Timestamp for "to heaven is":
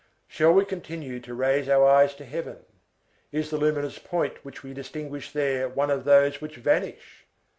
2.15-3.51